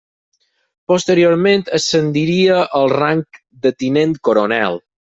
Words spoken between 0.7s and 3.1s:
Posteriorment ascendiria al